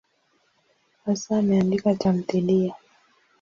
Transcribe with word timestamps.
Hasa 1.05 1.37
ameandika 1.37 1.95
tamthiliya. 1.95 2.73